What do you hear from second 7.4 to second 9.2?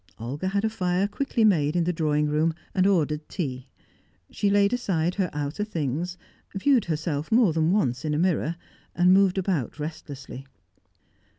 than once in a mirror, and